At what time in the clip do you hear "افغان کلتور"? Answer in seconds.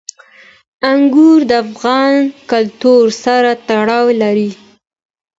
1.65-3.03